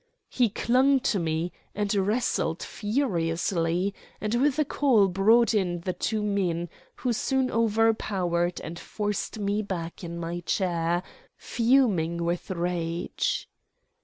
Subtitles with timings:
[0.29, 6.23] He clung to me, and wrestled furiously, and with a call brought in the two
[6.23, 11.03] men, who soon overpowered and forced me back in my chair,
[11.37, 13.47] fuming with rage.